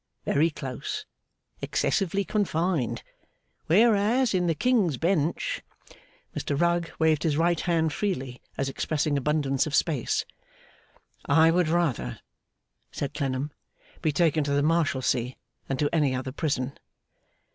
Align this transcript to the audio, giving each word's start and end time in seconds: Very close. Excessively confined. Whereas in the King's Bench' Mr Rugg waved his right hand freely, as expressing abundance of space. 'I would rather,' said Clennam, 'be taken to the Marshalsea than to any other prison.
Very 0.25 0.49
close. 0.49 1.05
Excessively 1.61 2.25
confined. 2.25 3.03
Whereas 3.67 4.33
in 4.33 4.47
the 4.47 4.55
King's 4.55 4.97
Bench' 4.97 5.61
Mr 6.35 6.59
Rugg 6.59 6.89
waved 6.97 7.21
his 7.21 7.37
right 7.37 7.59
hand 7.59 7.93
freely, 7.93 8.41
as 8.57 8.67
expressing 8.67 9.15
abundance 9.15 9.67
of 9.67 9.75
space. 9.75 10.25
'I 11.27 11.51
would 11.51 11.69
rather,' 11.69 12.19
said 12.91 13.13
Clennam, 13.13 13.51
'be 14.01 14.11
taken 14.11 14.43
to 14.43 14.53
the 14.53 14.63
Marshalsea 14.63 15.35
than 15.67 15.77
to 15.77 15.89
any 15.95 16.15
other 16.15 16.31
prison. 16.31 16.79